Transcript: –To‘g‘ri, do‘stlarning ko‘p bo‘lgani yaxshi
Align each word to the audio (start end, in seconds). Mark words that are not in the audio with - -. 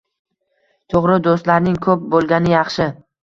–To‘g‘ri, 0.93 1.17
do‘stlarning 1.27 1.77
ko‘p 1.87 2.09
bo‘lgani 2.15 2.55
yaxshi 2.57 2.89